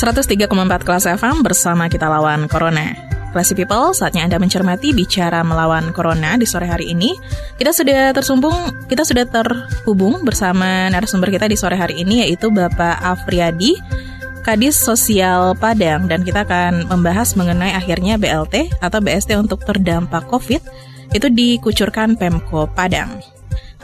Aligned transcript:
103,4 0.00 0.48
kelas 0.80 1.04
FM 1.20 1.44
bersama 1.44 1.84
kita 1.92 2.08
lawan 2.08 2.48
Corona. 2.48 2.96
Classy 3.36 3.52
People, 3.52 3.92
saatnya 3.92 4.24
Anda 4.24 4.40
mencermati 4.40 4.96
bicara 4.96 5.44
melawan 5.44 5.92
Corona 5.92 6.40
di 6.40 6.48
sore 6.48 6.64
hari 6.64 6.96
ini. 6.96 7.12
Kita 7.60 7.68
sudah 7.68 8.08
tersumbung, 8.16 8.56
kita 8.88 9.04
sudah 9.04 9.28
terhubung 9.28 10.24
bersama 10.24 10.88
narasumber 10.88 11.28
kita 11.28 11.52
di 11.52 11.60
sore 11.60 11.76
hari 11.76 12.00
ini 12.00 12.24
yaitu 12.24 12.48
Bapak 12.48 12.96
Afriadi, 12.96 13.76
Kadis 14.40 14.80
Sosial 14.80 15.52
Padang 15.60 16.08
dan 16.08 16.24
kita 16.24 16.48
akan 16.48 16.88
membahas 16.88 17.36
mengenai 17.36 17.76
akhirnya 17.76 18.16
BLT 18.16 18.80
atau 18.80 19.04
BST 19.04 19.36
untuk 19.36 19.68
terdampak 19.68 20.32
COVID 20.32 20.64
itu 21.12 21.28
dikucurkan 21.28 22.16
Pemko 22.16 22.72
Padang. 22.72 23.20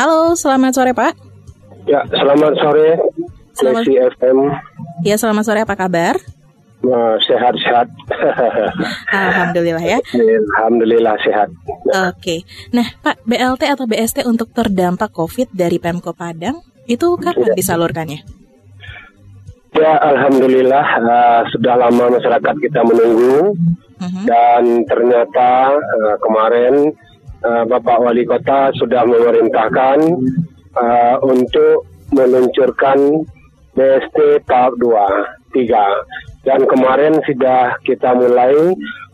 Halo, 0.00 0.32
selamat 0.32 0.80
sore 0.80 0.96
Pak. 0.96 1.12
Ya, 1.84 2.00
selamat 2.08 2.56
sore. 2.56 2.96
Selamat- 3.56 3.88
FM. 3.88 4.38
Ya, 5.02 5.16
selamat 5.16 5.44
sore 5.44 5.60
apa 5.64 5.74
kabar? 5.74 6.20
Sehat-sehat. 7.18 7.88
Alhamdulillah 9.10 9.82
ya. 9.82 9.98
Alhamdulillah 10.54 11.16
sehat. 11.18 11.48
Oke. 12.06 12.46
Nah, 12.70 12.86
Pak, 13.00 13.26
BLT 13.26 13.62
atau 13.66 13.88
BST 13.88 14.22
untuk 14.22 14.52
terdampak 14.52 15.10
COVID 15.10 15.50
dari 15.50 15.82
Pemko 15.82 16.14
Padang 16.14 16.62
itu 16.86 17.18
kapan 17.18 17.56
disalurkannya? 17.56 18.20
Ya, 19.74 19.92
alhamdulillah 19.98 20.86
eh, 20.96 21.42
sudah 21.50 21.74
lama 21.76 22.16
masyarakat 22.16 22.54
kita 22.60 22.80
menunggu 22.80 23.52
Mhm. 23.96 24.22
dan 24.24 24.62
ternyata 24.86 25.48
eh, 25.74 26.14
kemarin 26.18 26.74
eh, 27.42 27.64
Bapak 27.66 27.98
Wali 27.98 28.24
Kota 28.24 28.70
sudah 28.72 29.02
memerintahkan 29.02 29.98
eh, 30.76 31.16
untuk 31.20 31.84
meluncurkan 32.08 33.26
BST 33.76 34.48
tahap 34.48 34.72
2, 34.80 35.52
3. 35.52 36.48
Dan 36.48 36.64
kemarin 36.64 37.20
sudah 37.28 37.76
kita 37.84 38.16
mulai 38.16 38.56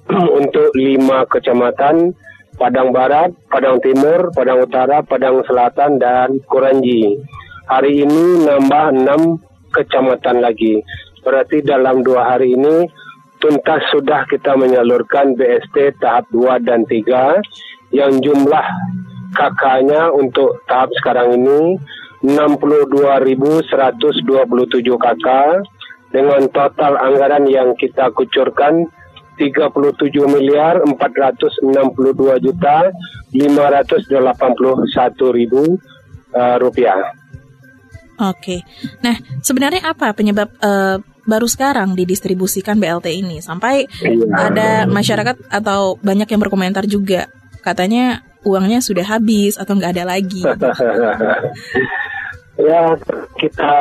untuk 0.39 0.71
lima 0.79 1.27
kecamatan 1.27 2.15
Padang 2.55 2.95
Barat, 2.95 3.35
Padang 3.51 3.83
Timur, 3.83 4.31
Padang 4.31 4.63
Utara, 4.63 5.03
Padang 5.03 5.43
Selatan, 5.51 5.99
dan 5.99 6.39
Kuranji. 6.47 7.19
Hari 7.67 8.07
ini 8.07 8.47
nambah 8.47 8.95
enam 8.95 9.43
kecamatan 9.75 10.39
lagi. 10.39 10.79
Berarti 11.27 11.65
dalam 11.67 12.07
dua 12.07 12.37
hari 12.37 12.55
ini 12.55 12.87
tuntas 13.43 13.83
sudah 13.91 14.23
kita 14.31 14.55
menyalurkan 14.55 15.35
BST 15.35 15.99
tahap 15.99 16.31
2 16.31 16.63
dan 16.63 16.87
3 16.87 17.43
yang 17.91 18.15
jumlah 18.23 18.67
kakaknya 19.35 20.15
untuk 20.15 20.63
tahap 20.71 20.95
sekarang 21.03 21.43
ini 21.43 21.75
62.127 22.23 23.67
kakak 24.99 25.67
dengan 26.15 26.47
total 26.55 26.95
anggaran 27.03 27.51
yang 27.51 27.75
kita 27.75 28.15
kucurkan 28.15 28.87
37 29.41 30.29
miliar 30.29 30.85
462 30.85 31.65
juta 32.45 32.93
581 33.33 34.13
ribu 35.35 35.81
eh, 36.37 36.57
rupiah. 36.61 37.01
Oke. 38.23 38.63
Nah, 39.03 39.19
sebenarnya 39.43 39.83
apa 39.91 40.15
penyebab 40.15 40.47
eh, 40.63 41.03
baru 41.27 41.47
sekarang 41.49 41.95
didistribusikan 41.95 42.79
BLT 42.79 43.07
ini 43.15 43.43
sampai 43.43 43.87
Iya. 44.03 44.27
ada 44.53 44.69
masyarakat 44.91 45.37
atau 45.49 45.97
banyak 46.03 46.27
yang 46.27 46.41
berkomentar 46.43 46.85
juga 46.87 47.31
katanya 47.63 48.27
uangnya 48.43 48.83
sudah 48.83 49.07
habis 49.07 49.55
atau 49.55 49.79
nggak 49.79 49.95
ada 49.99 50.05
lagi. 50.07 50.43
ya 52.61 52.97
kita 53.41 53.75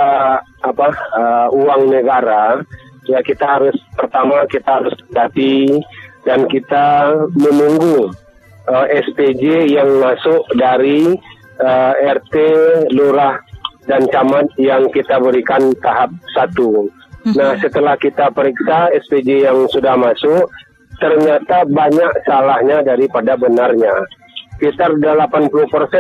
apa 0.64 0.88
eh, 0.94 1.48
uang 1.52 1.92
negara 1.92 2.64
ya 3.10 3.20
kita 3.20 3.60
harus 3.60 3.76
pertama 3.98 4.48
kita 4.48 4.80
harus 4.80 4.96
hati 5.12 5.82
dan 6.24 6.48
kita 6.48 7.12
menunggu 7.36 8.14
eh, 8.72 8.86
SPJ 9.04 9.76
yang 9.76 10.00
masuk 10.00 10.46
dari 10.56 11.12
eh, 11.60 11.94
RT 12.16 12.36
lurah 12.96 13.42
dan 13.90 14.06
camat 14.14 14.48
yang 14.62 14.88
kita 14.94 15.18
berikan 15.18 15.74
tahap 15.82 16.14
satu. 16.38 16.86
Nah 17.34 17.58
setelah 17.58 17.98
kita 17.98 18.30
periksa 18.30 18.94
SPJ 18.94 19.50
yang 19.50 19.66
sudah 19.70 19.98
masuk 19.98 20.48
ternyata 21.02 21.66
banyak 21.66 22.14
salahnya 22.30 22.86
daripada 22.86 23.34
benarnya. 23.34 24.06
Sekitar 24.62 24.94
80% 25.02 25.50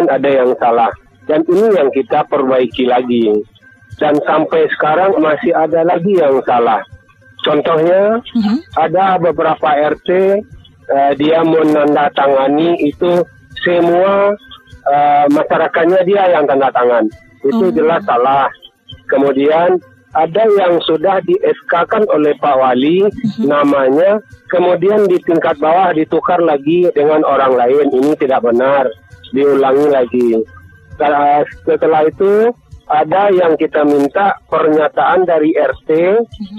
ada 0.05 0.29
yang 0.29 0.53
salah 0.61 0.93
dan 1.31 1.47
ini 1.47 1.71
yang 1.71 1.87
kita 1.95 2.27
perbaiki 2.27 2.91
lagi. 2.91 3.31
Dan 3.95 4.19
sampai 4.27 4.67
sekarang 4.75 5.15
masih 5.23 5.55
ada 5.55 5.87
lagi 5.87 6.19
yang 6.19 6.43
salah. 6.43 6.83
Contohnya 7.47 8.19
Mhm. 8.35 8.57
ada 8.75 9.15
beberapa 9.15 9.67
RT 9.71 10.09
eh, 10.91 11.11
dia 11.15 11.39
menandatangani 11.39 12.75
itu 12.83 13.23
semua 13.63 14.35
eh, 14.81 15.25
masyarakatnya 15.31 16.03
dia 16.03 16.25
yang 16.35 16.43
tanda 16.43 16.67
tangan. 16.73 17.07
Itu 17.45 17.69
Oh. 17.69 17.71
jelas 17.71 18.01
salah. 18.03 18.49
Kemudian 19.07 19.77
ada 20.11 20.43
yang 20.43 20.75
sudah 20.83 21.23
di 21.23 21.37
SK-kan 21.39 22.03
oleh 22.11 22.35
Pak 22.35 22.55
Wali 22.59 23.07
namanya, 23.39 24.19
kemudian 24.51 25.07
di 25.07 25.15
tingkat 25.23 25.55
bawah 25.61 25.95
ditukar 25.95 26.43
lagi 26.43 26.89
dengan 26.91 27.23
orang 27.23 27.55
lain. 27.55 27.87
Ini 27.95 28.11
tidak 28.19 28.43
benar, 28.43 28.91
diulangi 29.31 29.87
lagi. 29.87 30.29
Setelah- 30.96 31.47
Setelah 31.66 32.02
itu 32.07 32.52
ada 32.91 33.31
yang 33.31 33.56
kita 33.56 33.88
minta 33.88 34.35
pernyataan 34.52 35.24
dari 35.24 35.56
RT 35.56 35.90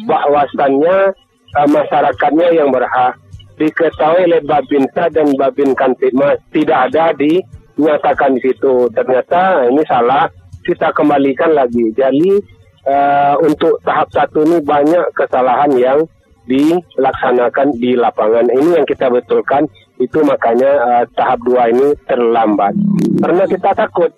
bahwasannya 0.08 1.12
eh, 1.52 1.68
masyarakatnya 1.68 2.48
yang 2.56 2.72
berhak 2.72 3.20
diketahui 3.60 4.24
oleh 4.32 4.40
Babinsa 4.40 5.12
dan 5.12 5.28
Babin 5.36 5.76
tidak 6.50 6.78
ada 6.88 7.12
dinyatakan 7.12 8.40
di 8.40 8.40
situ. 8.40 8.88
Ternyata 8.96 9.68
ini 9.68 9.84
salah, 9.84 10.26
kita 10.64 10.90
kembalikan 10.96 11.52
lagi. 11.52 11.92
Jadi 11.92 12.40
eh, 12.88 13.34
untuk 13.44 13.78
tahap 13.84 14.08
satu 14.10 14.42
ini 14.48 14.64
banyak 14.64 15.12
kesalahan 15.12 15.72
yang 15.76 15.98
dilaksanakan 16.48 17.76
di 17.78 17.94
lapangan. 17.94 18.48
Ini 18.50 18.82
yang 18.82 18.86
kita 18.88 19.12
betulkan. 19.12 19.68
Itu 20.00 20.24
makanya 20.24 20.70
eh, 20.70 21.04
tahap 21.16 21.40
dua 21.44 21.68
ini 21.68 21.96
terlambat. 22.08 22.74
Karena 23.20 23.44
kita 23.48 23.70
takut 23.76 24.10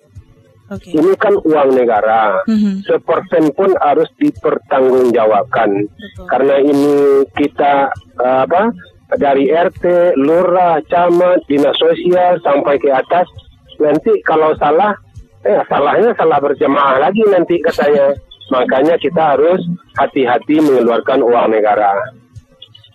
Oke. 0.71 0.89
ini 0.97 1.13
kan 1.19 1.35
uang 1.37 1.69
negara. 1.77 2.41
Mhm. 2.49 2.85
Sepersen 2.89 3.53
pun 3.53 3.69
harus 3.81 4.09
dipertanggungjawabkan. 4.17 5.69
Betul. 5.85 6.25
Karena 6.25 6.55
ini 6.61 6.95
kita 7.37 7.89
eh, 8.21 8.39
apa 8.49 8.73
dari 9.13 9.53
RT, 9.53 10.17
lurah, 10.17 10.81
camat, 10.89 11.45
dinas 11.45 11.77
sosial 11.77 12.41
sampai 12.41 12.81
ke 12.81 12.89
atas. 12.89 13.29
Nanti 13.77 14.17
kalau 14.25 14.55
salah, 14.57 14.97
eh 15.45 15.61
salahnya 15.69 16.15
salah 16.17 16.41
berjemaah 16.41 16.97
lagi 16.97 17.21
nanti 17.29 17.61
katanya. 17.61 18.15
Makanya 18.53 18.93
kita 19.01 19.33
harus 19.33 19.57
hati-hati 19.97 20.61
mengeluarkan 20.61 21.17
uang 21.25 21.49
negara. 21.49 21.97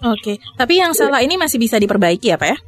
Oke. 0.07 0.39
Tapi 0.57 0.75
yang 0.79 0.95
salah 0.95 1.21
ini 1.21 1.35
masih 1.37 1.59
bisa 1.59 1.77
diperbaiki 1.77 2.33
ya, 2.33 2.39
Pak 2.41 2.49
ya? 2.49 2.59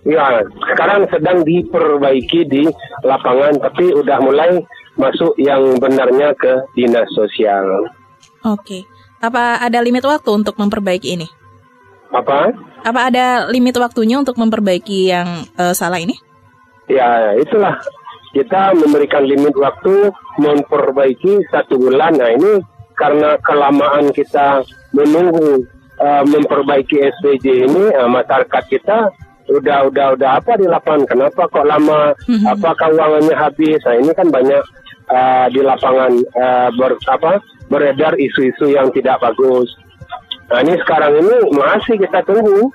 Ya, 0.00 0.40
sekarang 0.64 1.04
sedang 1.12 1.44
diperbaiki 1.44 2.48
di 2.48 2.64
lapangan, 3.04 3.60
tapi 3.60 3.92
udah 3.92 4.18
mulai 4.24 4.56
masuk 4.96 5.36
yang 5.36 5.76
benarnya 5.76 6.32
ke 6.40 6.64
dinas 6.72 7.08
sosial. 7.12 7.84
Oke. 8.44 8.88
Apa 9.20 9.60
ada 9.60 9.84
limit 9.84 10.00
waktu 10.00 10.32
untuk 10.32 10.56
memperbaiki 10.56 11.20
ini? 11.20 11.28
Apa? 12.16 12.56
Apa 12.80 13.12
ada 13.12 13.52
limit 13.52 13.76
waktunya 13.76 14.16
untuk 14.16 14.40
memperbaiki 14.40 15.12
yang 15.12 15.44
eh, 15.60 15.76
salah 15.76 16.00
ini? 16.00 16.16
Ya, 16.88 17.36
itulah 17.36 17.76
kita 18.32 18.72
memberikan 18.78 19.26
limit 19.26 19.54
waktu 19.58 20.10
memperbaiki 20.40 21.44
satu 21.52 21.76
bulan. 21.76 22.16
Nah 22.16 22.30
ini 22.34 22.64
karena 22.94 23.36
kelamaan 23.40 24.12
kita 24.12 24.62
menunggu 24.92 25.64
uh, 25.98 26.24
memperbaiki 26.26 27.00
SPJ 27.00 27.46
ini, 27.66 27.84
uh, 27.96 28.10
masyarakat 28.10 28.64
kita 28.70 29.10
udah 29.50 29.90
udah 29.90 30.06
udah. 30.14 30.30
Apa 30.38 30.56
di 30.56 30.66
lapangan? 30.66 31.06
Kenapa 31.10 31.50
kok 31.50 31.66
lama? 31.66 32.14
Mhm. 32.26 32.46
apakah 32.46 32.88
uangnya 32.94 33.36
habis? 33.36 33.80
Nah 33.82 33.96
ini 33.98 34.12
kan 34.14 34.28
banyak 34.30 34.62
uh, 35.10 35.46
di 35.50 35.60
lapangan 35.60 36.12
uh, 36.38 36.68
ber, 36.74 36.94
apa 37.10 37.42
beredar 37.70 38.14
isu-isu 38.18 38.70
yang 38.70 38.90
tidak 38.94 39.18
bagus. 39.18 39.70
Nah 40.50 40.62
ini 40.66 40.74
sekarang 40.82 41.18
ini 41.18 41.34
masih 41.54 41.98
kita 41.98 42.22
tunggu. 42.26 42.70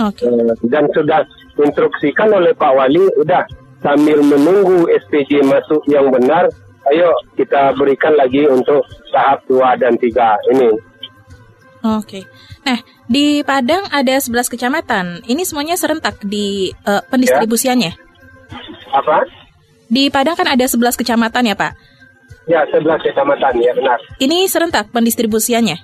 Oke. 0.00 0.24
Eh, 0.24 0.52
dan 0.72 0.88
sudah 0.96 1.24
instruksikan 1.60 2.32
oleh 2.32 2.56
Pak 2.56 2.72
Wali 2.72 3.04
udah 3.20 3.44
sambil 3.84 4.20
menunggu 4.24 4.88
SPJ 4.88 5.44
masuk 5.44 5.84
yang 5.88 6.08
benar 6.08 6.48
ayo 6.92 7.12
kita 7.36 7.76
berikan 7.76 8.16
lagi 8.16 8.44
untuk 8.48 8.84
tahap 9.12 9.44
2 9.48 9.80
dan 9.80 9.96
3 9.96 10.52
ini 10.56 10.70
Oke. 11.80 12.28
Nah, 12.62 12.76
di 13.08 13.40
Padang 13.40 13.88
ada 13.88 14.20
11 14.20 14.48
kecamatan. 14.48 15.24
Ini 15.24 15.42
semuanya 15.42 15.80
serentak 15.80 16.20
di 16.22 16.68
eh, 16.70 17.02
pendistribusiannya. 17.08 17.92
apa 18.90 19.24
Di 19.86 20.10
Padang 20.10 20.36
kan 20.36 20.46
ada 20.46 20.66
11 20.66 20.94
kecamatan 20.94 21.46
ya, 21.46 21.56
Pak. 21.56 21.72
ya 22.46 22.66
11 22.68 22.82
kecamatan 23.00 23.52
ya 23.58 23.72
benar 23.72 23.98
Ini 24.18 24.44
serentak 24.44 24.90
pendistribusiannya. 24.90 25.76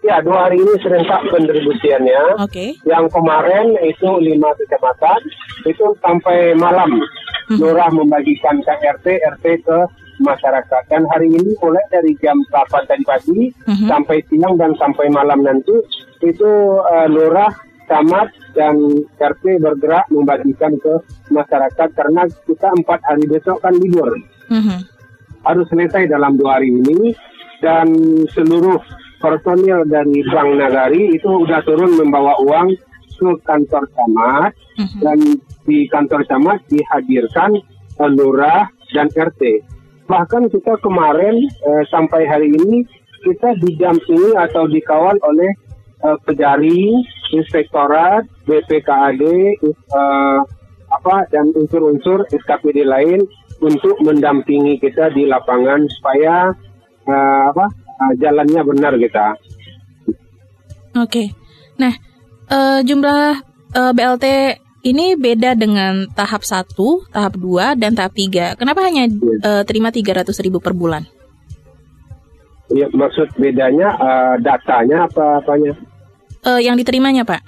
ya 0.00 0.16
dua 0.24 0.48
hari 0.48 0.56
ini 0.56 0.74
serentak 0.80 1.28
pendistribusiannya 1.28 2.40
Oke. 2.40 2.72
yang 2.88 3.04
kemarin 3.12 3.76
itu 3.84 4.08
lima 4.16 4.48
kecamatan 4.56 5.20
itu 5.68 5.84
sampai 6.00 6.56
malam 6.56 6.96
lurah 7.52 7.92
membagikan 7.92 8.64
ke 8.64 8.72
RT 8.80 9.06
RT 9.36 9.44
ke 9.60 9.78
masyarakat 10.20 10.82
dan 10.86 11.02
hari 11.08 11.32
ini 11.32 11.56
mulai 11.58 11.82
dari 11.88 12.12
jam 12.20 12.36
8 12.52 12.84
tadi 12.86 13.04
pagi 13.04 13.40
Mhm. 13.66 13.86
sampai 13.88 14.16
siang 14.28 14.54
dan 14.60 14.76
sampai 14.76 15.08
malam 15.08 15.40
nanti 15.40 15.72
itu 16.20 16.50
eh, 16.84 17.08
lurah 17.08 17.50
camat 17.88 18.28
dan 18.54 18.76
RT 19.18 19.58
bergerak 19.58 20.06
membagikan 20.14 20.78
ke 20.78 20.94
masyarakat 21.28 21.88
karena 21.90 22.22
kita 22.46 22.68
empat 22.70 23.00
hari 23.02 23.24
besok 23.26 23.58
kan 23.58 23.74
libur 23.74 24.14
Mhm. 24.52 24.78
harus 25.42 25.66
selesai 25.72 26.06
dalam 26.06 26.36
dua 26.36 26.60
hari 26.60 26.70
ini 26.70 27.16
dan 27.58 27.90
seluruh 28.30 28.78
personil 29.18 29.84
dari 29.84 30.22
Bank 30.24 30.56
Nagari 30.56 31.12
itu 31.12 31.28
sudah 31.28 31.60
turun 31.60 31.92
membawa 31.92 32.36
uang 32.40 32.72
ke 33.20 33.28
kantor 33.44 33.84
camat 33.92 34.52
Mhm. 34.80 34.98
dan 35.04 35.18
di 35.66 35.84
kantor 35.88 36.24
camat 36.24 36.60
dihadirkan 36.68 37.52
eh, 38.00 38.10
lurah 38.16 38.64
dan 38.96 39.12
RT. 39.12 39.60
Bahkan 40.10 40.50
kita 40.50 40.74
kemarin 40.82 41.38
eh, 41.46 41.84
sampai 41.86 42.26
hari 42.26 42.50
ini 42.50 42.82
kita 43.22 43.54
didampingi 43.62 44.34
atau 44.34 44.66
dikawal 44.66 45.14
oleh 45.22 45.50
eh, 46.02 46.18
Kejari, 46.26 46.90
Inspektorat, 47.30 48.26
BPKAD, 48.42 49.22
eh, 49.62 50.38
apa 50.90 51.16
dan 51.30 51.54
unsur-unsur 51.54 52.26
SKPD 52.26 52.82
lain 52.82 53.22
untuk 53.62 53.94
mendampingi 54.02 54.82
kita 54.82 55.14
di 55.14 55.30
lapangan 55.30 55.86
supaya 55.86 56.50
eh, 57.06 57.42
apa 57.54 57.70
jalannya 58.18 58.60
benar 58.66 58.98
kita. 58.98 59.38
Oke. 60.98 61.30
Nah, 61.78 61.94
eh, 62.50 62.80
jumlah 62.82 63.38
eh, 63.78 63.92
BLT 63.94 64.26
ini 64.80 65.12
beda 65.16 65.52
dengan 65.52 66.08
tahap 66.10 66.40
1, 66.40 66.72
tahap 67.12 67.34
2, 67.36 67.76
dan 67.76 67.92
tahap 67.92 68.16
3. 68.16 68.56
Kenapa 68.56 68.80
hanya 68.84 69.04
eh, 69.44 69.62
terima 69.68 69.92
300 69.92 70.24
ribu 70.40 70.58
per 70.60 70.72
bulan? 70.72 71.04
Ya, 72.70 72.86
maksud 72.88 73.34
bedanya 73.36 73.88
eh, 73.98 74.34
datanya 74.40 75.04
apa 75.04 75.42
apanya? 75.42 75.74
Eh, 76.46 76.60
yang 76.64 76.78
diterimanya, 76.80 77.26
Pak? 77.26 77.42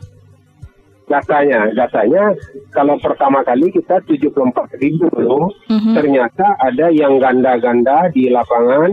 Datanya, 1.08 1.69
datanya 1.73 2.32
kalau 2.73 2.96
pertama 2.96 3.44
kali 3.44 3.69
kita 3.69 4.00
74 4.05 4.69
ribu 4.81 5.08
loh, 5.17 5.52
Mhm. 5.69 5.93
ternyata 5.93 6.56
ada 6.56 6.88
yang 6.88 7.20
ganda-ganda 7.20 8.08
di 8.12 8.28
lapangan 8.28 8.93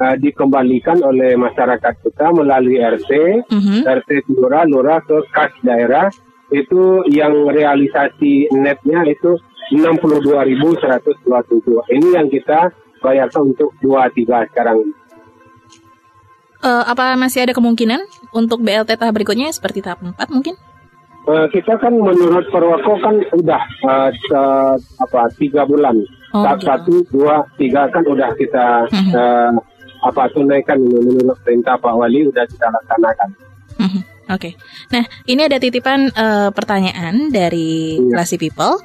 eh, 0.00 0.16
dikembalikan 0.16 0.96
oleh 1.04 1.36
masyarakat 1.36 1.92
kita 2.00 2.32
melalui 2.32 2.80
RT, 2.80 3.44
Mhm. 3.52 3.84
RT 3.84 4.10
lurah, 4.32 4.64
lurah 4.64 5.04
ke 5.04 5.20
kas 5.28 5.52
daerah 5.60 6.08
itu 6.50 6.82
yang 7.06 7.46
realisasi 7.46 8.50
netnya 8.52 9.06
itu 9.06 9.38
62.127. 9.70 11.16
Ini 11.88 12.08
yang 12.12 12.26
kita 12.26 12.70
bayarkan 12.98 13.54
untuk 13.54 13.70
23 13.80 14.50
sekarang. 14.50 14.82
Eh, 16.60 16.84
apa 16.84 17.16
masih 17.16 17.40
ada 17.42 17.54
kemungkinan 17.54 18.04
untuk 18.30 18.60
BLT 18.60 18.92
tahap 18.92 19.14
berikutnya 19.14 19.48
seperti 19.48 19.80
tahap 19.80 20.02
4 20.02 20.12
mungkin? 20.28 20.54
Eh, 21.22 21.46
kita 21.50 21.76
kan 21.76 21.92
menurut 21.92 22.48
Perwako 22.48 22.96
kan 22.98 23.14
udah 23.30 23.62
se- 24.18 24.80
apa 24.98 25.28
tiga 25.36 25.64
bulan 25.64 25.96
Oh, 26.30 26.42
tahap 26.42 26.58
gitu. 26.58 26.66
satu 26.66 26.94
dua 27.10 27.34
tiga 27.56 27.88
kan 27.88 28.02
udah 28.02 28.30
kita 28.34 28.88
Mhm. 28.88 29.12
eh, 29.12 29.52
apa 30.00 30.32
tunaikan 30.32 30.80
menurut 30.80 31.36
perintah 31.40 31.76
Pak 31.76 31.92
Wali 31.92 32.24
udah 32.24 32.44
kita 32.44 32.66
laksanakan. 32.66 33.30
Oke. 34.30 34.54
Nah, 34.94 35.02
ini 35.26 35.42
ada 35.42 35.58
titipan 35.58 36.08
eh, 36.08 36.48
pertanyaan 36.54 37.28
dari 37.34 37.98
Iya. 37.98 38.14
Classy 38.14 38.38
People. 38.38 38.78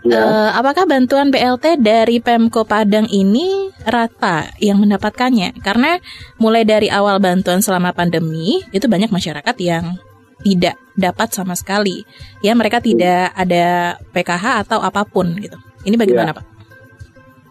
Ya. 0.00 0.16
Eh, 0.16 0.50
apakah 0.56 0.88
bantuan 0.88 1.28
BLT 1.28 1.76
dari 1.84 2.24
Pemko 2.24 2.64
Padang 2.64 3.04
ini 3.12 3.68
rata 3.84 4.48
yang 4.56 4.80
mendapatkannya? 4.80 5.60
Karena 5.60 6.00
mulai 6.40 6.64
dari 6.64 6.88
awal 6.88 7.20
bantuan 7.20 7.60
selama 7.60 7.92
pandemi 7.92 8.64
itu 8.72 8.88
banyak 8.88 9.12
masyarakat 9.12 9.56
yang 9.60 10.00
tidak 10.40 10.80
dapat 10.96 11.28
sama 11.36 11.52
sekali. 11.52 12.00
Ya, 12.40 12.56
mereka 12.56 12.80
tidak 12.80 13.28
ada 13.36 14.00
PKH 14.16 14.64
atau 14.64 14.80
apa 14.80 15.04
pun 15.04 15.36
gitu. 15.36 15.60
Ini 15.84 16.00
bagaimana, 16.00 16.32
Iya. 16.32 16.38
Pak? 16.40 16.46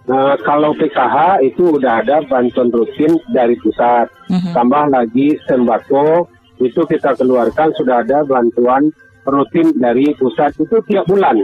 Nah, 0.10 0.34
kalau 0.42 0.74
PKH 0.74 1.46
itu 1.46 1.78
udah 1.78 2.02
ada 2.02 2.26
bantuan 2.26 2.74
rutin 2.74 3.14
dari 3.30 3.54
pusat. 3.62 4.10
Mhm. 4.34 4.58
Tambah 4.58 4.90
lagi 4.90 5.38
sembako 5.46 6.26
itu 6.60 6.82
kita 6.84 7.16
keluarkan 7.16 7.72
sudah 7.80 8.04
ada 8.04 8.28
bantuan 8.28 8.92
rutin 9.24 9.72
dari 9.80 10.12
pusat 10.16 10.52
itu 10.60 10.80
tiap 10.88 11.08
bulan. 11.08 11.40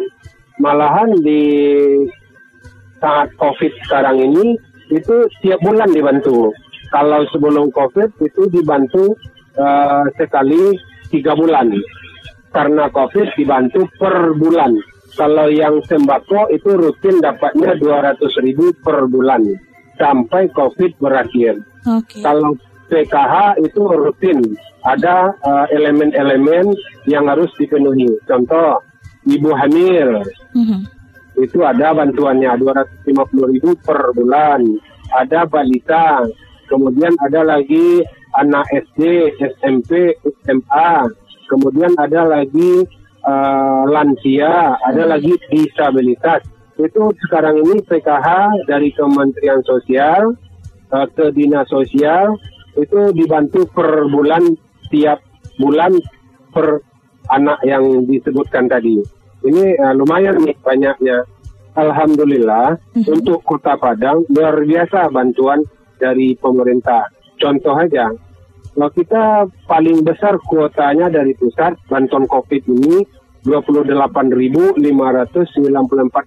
Malahan 0.60 1.16
di 1.20 1.44
saat 3.00 3.32
COVID 3.36 3.72
sekarang 3.88 4.18
ini 4.24 4.56
itu 4.92 5.16
tiap 5.44 5.60
bulan 5.64 5.92
dibantu. 5.92 6.52
Kalau 6.92 7.28
sebelum 7.32 7.72
COVID 7.72 8.22
itu 8.24 8.48
dibantu 8.52 9.16
eh, 9.56 10.04
sekali 10.16 10.76
tiga 11.12 11.36
bulan. 11.36 11.72
Karena 12.56 12.88
COVID 12.88 13.36
dibantu 13.36 13.84
per 14.00 14.36
bulan. 14.36 14.80
Kalau 15.16 15.48
yang 15.48 15.80
sembako 15.88 16.52
itu 16.52 16.76
rutin 16.76 17.24
dapatnya 17.24 17.80
200 17.80 18.20
ribu 18.44 18.76
per 18.84 19.08
bulan 19.08 19.48
sampai 19.96 20.52
COVID 20.52 21.00
berakhir. 21.00 21.64
Oke. 21.88 22.20
Kalau 22.20 22.56
PKH 22.86 23.60
itu 23.66 23.82
rutin, 23.82 24.40
ada 24.86 25.34
eh, 25.34 25.66
elemen-elemen 25.74 26.74
yang 27.10 27.26
harus 27.26 27.50
dipenuhi. 27.58 28.10
Contoh, 28.30 28.82
ibu 29.26 29.50
hamil 29.58 30.22
Mhm. 30.54 30.86
itu 31.42 31.60
ada 31.66 31.92
bantuannya 31.92 32.56
250 32.62 33.50
ribu 33.50 33.76
per 33.84 34.14
bulan. 34.16 34.62
Ada 35.12 35.46
balita, 35.46 36.24
kemudian 36.70 37.14
ada 37.22 37.44
lagi 37.44 38.02
anak 38.38 38.66
SD, 38.72 39.34
SMP, 39.40 40.16
SMA, 40.46 41.10
kemudian 41.50 41.94
ada 41.98 42.26
lagi 42.26 42.86
eh, 43.26 43.84
lansia, 43.90 44.78
ada 44.86 45.18
lagi 45.18 45.34
disabilitas. 45.50 46.46
Itu 46.78 47.10
sekarang 47.26 47.58
ini 47.66 47.82
PKH 47.82 48.54
dari 48.70 48.94
Kementerian 48.94 49.66
Sosial 49.66 50.38
eh, 50.94 51.08
ke 51.10 51.34
Dinas 51.34 51.66
Sosial 51.66 52.38
itu 52.76 53.00
dibantu 53.16 53.68
per 53.72 54.08
bulan 54.12 54.44
tiap 54.92 55.24
bulan 55.60 55.96
per 56.52 56.84
anak 57.32 57.60
yang 57.66 58.06
disebutkan 58.06 58.70
tadi. 58.70 59.00
Ini 59.46 59.64
eh, 59.78 59.94
lumayan 59.96 60.42
nih 60.42 60.56
banyaknya. 60.62 61.24
Alhamdulillah 61.76 62.80
untuk 63.04 63.44
Kota 63.44 63.76
Padang 63.76 64.24
luar 64.32 64.64
biasa 64.64 65.12
bantuan 65.12 65.60
dari 66.00 66.32
pemerintah. 66.40 67.12
Contoh 67.36 67.76
aja, 67.76 68.16
kalau 68.72 68.90
kita 68.96 69.44
paling 69.68 70.00
besar 70.08 70.40
kuotanya 70.40 71.12
dari 71.12 71.36
pusat 71.36 71.76
bantuan 71.92 72.32
COVID 72.32 72.64
ini 72.72 73.04
28.594 73.44 74.82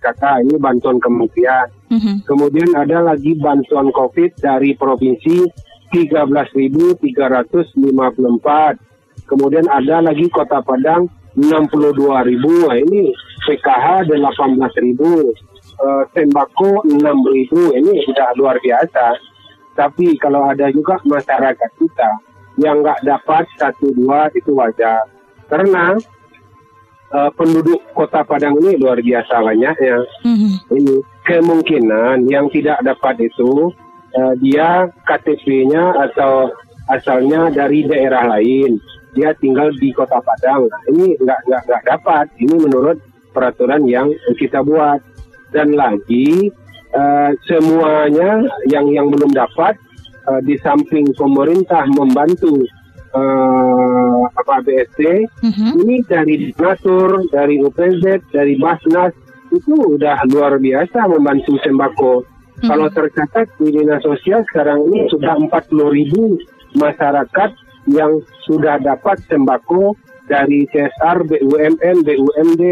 kakak 0.04 0.36
ini 0.46 0.54
bantuan 0.56 1.02
kementerian. 1.02 1.66
Mhm. 1.90 2.28
Kemudian 2.28 2.70
ada 2.78 3.02
lagi 3.02 3.34
bantuan 3.34 3.90
COVID 3.90 4.38
dari 4.38 4.76
provinsi 4.78 5.44
13.354. 5.92 7.78
Kemudian 9.28 9.66
ada 9.68 10.00
lagi 10.00 10.28
Kota 10.32 10.60
Padang 10.64 11.08
62.000. 11.36 12.68
Nah, 12.68 12.76
ini 12.76 13.12
PKH 13.46 14.08
18.000. 14.08 15.32
Eh, 15.78 16.04
sembako 16.10 16.82
6.000. 16.82 17.78
Ini 17.78 17.92
sudah 18.02 18.34
luar 18.34 18.58
biasa. 18.58 19.14
Tapi 19.78 20.18
kalau 20.18 20.42
ada 20.50 20.66
juga 20.74 20.98
masyarakat 21.06 21.70
kita 21.78 22.10
yang 22.58 22.82
nggak 22.82 23.06
dapat 23.06 23.46
satu 23.54 23.94
dua 23.94 24.26
itu 24.34 24.50
wajar. 24.58 25.06
Karena 25.46 25.94
uh, 27.14 27.30
penduduk 27.38 27.78
kota 27.94 28.26
Padang 28.26 28.58
ini 28.58 28.74
luar 28.74 28.98
biasa 28.98 29.38
banyaknya. 29.38 30.02
Mhm. 30.26 30.50
Ini 30.66 30.94
kemungkinan 31.22 32.26
yang 32.26 32.50
tidak 32.50 32.82
dapat 32.82 33.30
itu 33.30 33.70
uh, 34.14 34.34
dia 34.40 34.88
KTP-nya 35.04 36.08
atau 36.08 36.52
asalnya 36.88 37.52
dari 37.52 37.84
daerah 37.84 38.24
lain. 38.38 38.80
Dia 39.16 39.34
tinggal 39.36 39.72
di 39.76 39.90
kota 39.92 40.20
Padang. 40.22 40.68
Ini 40.88 41.18
nggak 41.18 41.40
nggak 41.48 41.62
nggak 41.66 41.82
dapat. 41.84 42.26
Ini 42.38 42.54
menurut 42.54 42.98
peraturan 43.34 43.84
yang 43.88 44.08
kita 44.38 44.62
buat. 44.62 45.00
Dan 45.48 45.72
lagi 45.72 46.52
uh, 46.92 47.32
semuanya 47.48 48.44
yang 48.68 48.84
yang 48.92 49.08
belum 49.08 49.32
dapat 49.32 49.80
uh, 50.28 50.40
di 50.44 50.60
samping 50.60 51.08
pemerintah 51.16 51.88
membantu 51.88 52.68
uh, 53.16 54.28
apa 54.28 54.60
BST 54.60 55.00
Mhm. 55.40 55.68
ini 55.80 55.96
dari 56.04 56.52
Natur, 56.52 57.24
dari 57.32 57.56
UPZ, 57.64 58.28
dari 58.28 58.60
Basnas 58.60 59.16
itu 59.48 59.72
udah 59.96 60.20
luar 60.28 60.60
biasa 60.60 61.08
membantu 61.08 61.56
sembako. 61.64 62.28
Mhm. 62.58 62.68
Kalau 62.68 62.88
tercatat 62.90 63.46
di 63.62 63.70
dinas 63.70 64.02
sosial 64.02 64.42
sekarang 64.50 64.82
ini 64.90 65.06
sudah 65.06 65.38
40 65.38 65.94
ribu 65.94 66.38
masyarakat 66.74 67.50
yang 67.88 68.18
sudah 68.44 68.82
dapat 68.82 69.22
sembako 69.30 69.94
dari 70.28 70.68
CSR, 70.68 71.24
BUMN, 71.24 71.96
BUMD, 72.04 72.62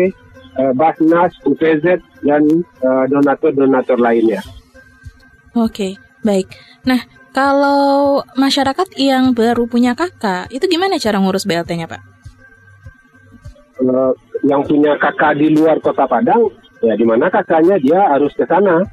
eh, 0.61 0.73
Basnas, 0.77 1.33
UPZ 1.47 2.03
dan 2.21 2.43
eh, 2.61 3.05
donatur-donatur 3.09 3.97
lainnya. 3.97 4.45
Oke, 5.57 5.97
baik. 6.21 6.53
Nah, 6.85 7.01
kalau 7.33 8.21
masyarakat 8.37 8.97
yang 9.01 9.33
baru 9.33 9.65
punya 9.65 9.97
kakak, 9.97 10.53
itu 10.53 10.65
gimana 10.69 11.01
cara 11.01 11.17
ngurus 11.17 11.49
BLT-nya, 11.49 11.89
Pak? 11.89 12.03
Eh, 13.77 14.13
yang 14.45 14.65
punya 14.65 14.97
kakak 15.01 15.37
di 15.37 15.53
luar 15.53 15.81
kota 15.81 16.05
Padang, 16.09 16.49
ya 16.85 16.93
di 16.97 17.05
mana 17.05 17.29
kakaknya 17.33 17.77
dia 17.81 18.01
harus 18.09 18.33
ke 18.37 18.45
sana. 18.45 18.85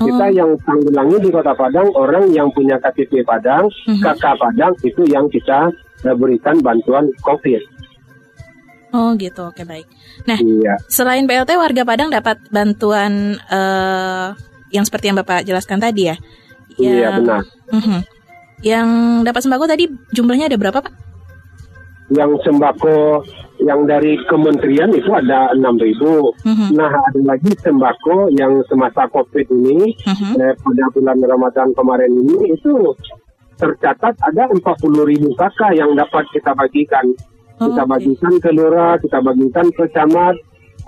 Kita 0.00 0.26
Oh. 0.26 0.32
yang 0.32 0.50
tanggulangi 0.64 1.20
di 1.20 1.28
Kota 1.28 1.52
Padang 1.52 1.92
orang 1.92 2.32
yang 2.32 2.48
punya 2.50 2.80
KTP 2.80 3.20
Padang, 3.20 3.68
Mhm. 3.84 4.00
kakak 4.00 4.40
Padang 4.40 4.72
itu 4.80 5.04
yang 5.04 5.28
kita 5.28 5.68
eh, 6.00 6.16
berikan 6.16 6.56
bantuan 6.64 7.12
COVID. 7.20 7.60
Oh, 8.90 9.12
gitu. 9.14 9.44
Oke, 9.44 9.68
baik. 9.68 9.84
Nah, 10.24 10.40
Iya, 10.40 10.80
selain 10.88 11.28
BLT, 11.28 11.54
warga 11.54 11.84
Padang 11.84 12.08
dapat 12.08 12.40
bantuan 12.48 13.36
eh, 13.36 14.26
yang 14.72 14.88
seperti 14.88 15.12
yang 15.12 15.20
Bapak 15.20 15.44
jelaskan 15.44 15.76
tadi 15.78 16.08
ya? 16.08 16.16
iya 16.80 17.12
benar. 17.12 17.44
Mhm. 17.68 18.00
Yang 18.64 18.88
dapat 19.28 19.40
sembako 19.44 19.64
tadi 19.68 19.84
jumlahnya 20.10 20.48
ada 20.48 20.56
berapa, 20.56 20.80
Pak? 20.80 20.94
Yang 22.08 22.40
sembako 22.42 23.20
yang 23.64 23.84
dari 23.84 24.16
kementerian 24.28 24.90
itu 24.92 25.10
ada 25.12 25.52
6.000. 25.52 26.32
Mhm. 26.46 26.76
Nah, 26.76 26.90
ada 26.90 27.20
lagi 27.24 27.52
sembako 27.60 28.32
yang 28.32 28.64
semasa 28.66 29.06
COVID 29.12 29.46
ini 29.52 29.92
Mhm. 30.06 30.32
eh, 30.40 30.54
pada 30.56 30.84
bulan 30.92 31.18
Ramadan 31.20 31.68
kemarin 31.76 32.12
ini 32.12 32.56
itu 32.56 32.94
tercatat 33.60 34.16
ada 34.24 34.48
40 34.48 35.04
ribu 35.04 35.36
kakak 35.36 35.76
yang 35.76 35.92
dapat 35.92 36.24
kita 36.32 36.56
bagikan. 36.56 37.04
Oh, 37.60 37.68
kita 37.68 37.84
bagikan 37.84 38.34
ke 38.40 38.50
lurah, 38.56 38.96
kita 38.96 39.20
bagikan 39.20 39.68
ke 39.68 39.84
camat, 39.92 40.32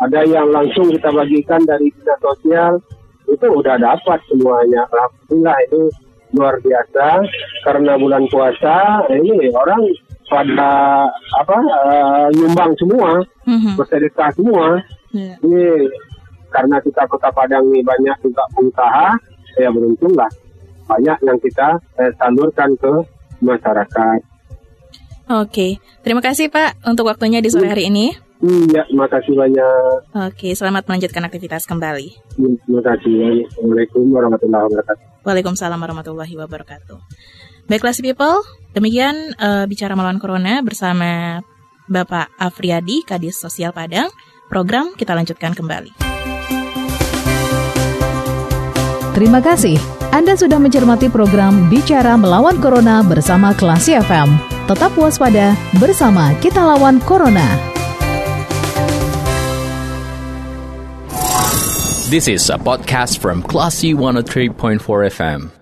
ada 0.01 0.25
yang 0.25 0.49
langsung 0.49 0.89
kita 0.89 1.13
bagikan 1.13 1.61
dari 1.69 1.93
dinas 1.93 2.17
sosial, 2.25 2.81
itu 3.29 3.47
udah 3.47 3.77
dapat 3.77 4.19
semuanya. 4.33 4.89
Alhamdulillah 4.89 5.57
itu 5.69 5.93
luar 6.33 6.57
biasa 6.65 7.29
karena 7.69 7.93
bulan 8.01 8.25
puasa 8.33 9.05
ini 9.13 9.53
orang 9.53 9.85
pada 10.33 10.73
apa 11.37 11.57
eh, 11.61 12.27
nyumbang 12.41 12.73
semua, 12.81 13.21
Mhm. 13.45 13.77
bersedekah 13.77 14.33
semua. 14.33 14.81
Ya. 15.13 15.37
Ini 15.45 15.93
karena 16.49 16.81
kita 16.81 17.05
kota 17.05 17.29
Padang 17.29 17.69
ini 17.69 17.85
banyak 17.85 18.17
juga 18.25 18.41
pengusaha, 18.57 19.13
ya 19.61 19.69
beruntung 19.69 20.17
lah 20.17 20.33
banyak 20.89 21.19
yang 21.25 21.39
kita 21.41 21.69
eh, 22.01 22.11
salurkan 22.17 22.73
ke 22.81 22.93
masyarakat. 23.45 24.19
Oke, 25.33 25.81
terima 26.05 26.21
kasih 26.21 26.51
Pak 26.53 26.83
untuk 26.85 27.09
waktunya 27.09 27.41
di 27.41 27.49
sore 27.49 27.71
hari 27.71 27.89
ini. 27.89 28.13
Iya, 28.43 28.83
terima 28.91 29.07
kasih 29.07 29.39
banyak. 29.39 29.99
Oke, 30.35 30.51
selamat 30.59 30.91
melanjutkan 30.91 31.23
aktivitas 31.23 31.63
kembali. 31.63 32.11
Terima 32.35 32.83
kasih. 32.83 33.47
Assalamualaikum 33.47 34.03
warahmatullahi 34.11 34.67
wabarakatuh. 34.67 35.05
Waalaikumsalam 35.23 35.79
warahmatullahi 35.79 36.35
wabarakatuh. 36.35 36.99
Baiklah 37.71 37.95
si 37.95 38.03
people, 38.03 38.43
demikian 38.75 39.35
eh, 39.39 39.65
bicara 39.71 39.95
melawan 39.95 40.19
corona 40.19 40.61
bersama 40.61 41.41
Bapak 41.87 42.33
Afriadi, 42.41 43.07
Kadis 43.07 43.39
Sosial 43.39 43.71
Padang. 43.71 44.11
Program 44.51 44.93
kita 44.93 45.17
lanjutkan 45.17 45.57
kembali. 45.57 46.13
Terima 49.13 49.41
kasih. 49.45 49.77
Anda 50.13 50.37
sudah 50.37 50.61
mencermati 50.61 51.09
program 51.09 51.73
Bicara 51.73 52.17
Melawan 52.21 52.61
Corona 52.61 53.01
bersama 53.01 53.57
Klasi 53.57 53.97
FM. 53.97 54.29
Tetap 54.69 54.93
waspada 54.97 55.57
bersama 55.81 56.37
kita 56.41 56.61
lawan 56.61 57.01
Corona. 57.05 57.45
This 62.13 62.29
is 62.29 62.53
a 62.53 62.61
podcast 62.61 63.25
from 63.25 63.41
Classy 63.41 63.97
103.4 63.97 64.85
FM. 65.09 65.62